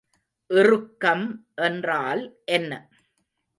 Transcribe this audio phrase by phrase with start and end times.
[0.49, 1.27] இறுக்கம்
[1.61, 2.23] என்றால்
[2.51, 2.71] என்ன?